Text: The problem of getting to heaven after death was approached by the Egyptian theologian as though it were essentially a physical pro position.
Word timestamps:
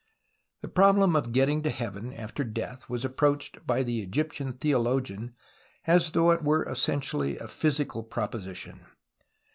The 0.61 0.67
problem 0.67 1.15
of 1.15 1.31
getting 1.31 1.61
to 1.61 1.69
heaven 1.69 2.11
after 2.11 2.43
death 2.43 2.89
was 2.89 3.05
approached 3.05 3.67
by 3.67 3.83
the 3.83 4.01
Egyptian 4.01 4.53
theologian 4.53 5.35
as 5.85 6.09
though 6.09 6.31
it 6.31 6.43
were 6.43 6.67
essentially 6.67 7.37
a 7.37 7.47
physical 7.47 8.01
pro 8.01 8.27
position. 8.27 8.79